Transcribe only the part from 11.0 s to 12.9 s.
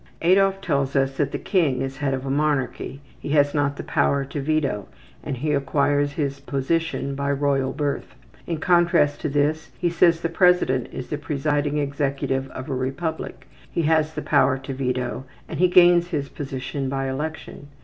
the presiding executive of a